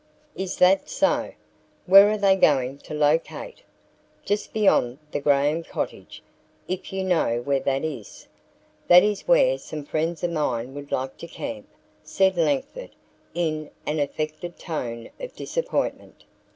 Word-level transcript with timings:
"Is 0.35 0.57
that 0.57 0.89
so? 0.89 1.31
Where 1.85 2.09
are 2.09 2.17
they 2.17 2.35
going 2.35 2.79
to 2.79 2.95
locate?" 2.95 3.61
"Just 4.25 4.51
beyond 4.51 4.97
the 5.11 5.19
Graham 5.19 5.61
cottage, 5.61 6.23
if 6.67 6.91
you 6.91 7.03
know 7.03 7.39
where 7.43 7.59
that 7.59 7.83
is." 7.83 8.27
"That 8.87 9.03
is 9.03 9.27
where 9.27 9.59
some 9.59 9.85
friends 9.85 10.23
of 10.23 10.31
mine 10.31 10.73
would 10.73 10.91
like 10.91 11.17
to 11.19 11.27
camp," 11.27 11.67
said 12.01 12.35
Langford 12.35 12.95
in 13.35 13.69
an 13.85 13.99
affected 13.99 14.57
tone 14.57 15.11
of 15.19 15.35
disappointment. 15.35 16.23